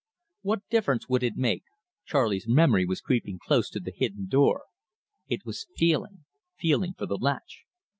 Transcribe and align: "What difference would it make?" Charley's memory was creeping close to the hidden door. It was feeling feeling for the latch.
"What 0.41 0.67
difference 0.71 1.07
would 1.09 1.21
it 1.21 1.35
make?" 1.37 1.61
Charley's 2.05 2.47
memory 2.47 2.85
was 2.87 3.01
creeping 3.01 3.37
close 3.37 3.69
to 3.69 3.79
the 3.79 3.93
hidden 3.95 4.25
door. 4.25 4.63
It 5.27 5.45
was 5.45 5.67
feeling 5.77 6.25
feeling 6.57 6.95
for 6.95 7.05
the 7.05 7.17
latch. 7.17 7.65